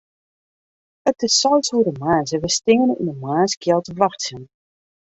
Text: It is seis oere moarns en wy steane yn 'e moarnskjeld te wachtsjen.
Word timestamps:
It 1.09 1.17
is 1.27 1.35
seis 1.41 1.69
oere 1.75 1.93
moarns 2.01 2.31
en 2.35 2.41
wy 2.43 2.51
steane 2.57 2.93
yn 3.01 3.07
'e 3.11 3.15
moarnskjeld 3.21 3.85
te 3.85 3.93
wachtsjen. 4.01 4.43